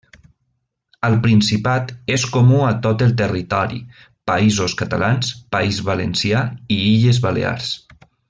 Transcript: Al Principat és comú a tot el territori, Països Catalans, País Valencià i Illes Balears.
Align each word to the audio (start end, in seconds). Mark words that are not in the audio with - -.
Al 1.09 1.17
Principat 1.25 1.91
és 2.13 2.23
comú 2.37 2.61
a 2.69 2.71
tot 2.87 3.03
el 3.07 3.13
territori, 3.19 3.81
Països 4.33 4.75
Catalans, 4.81 5.31
País 5.57 5.83
Valencià 5.91 6.41
i 6.79 6.81
Illes 6.95 7.21
Balears. 7.29 7.71